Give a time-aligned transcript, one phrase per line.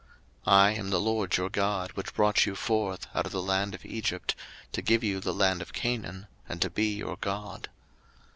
[0.47, 3.75] 03:025:038 I am the LORD your God, which brought you forth out of the land
[3.75, 4.33] of Egypt,
[4.71, 7.69] to give you the land of Canaan, and to be your God.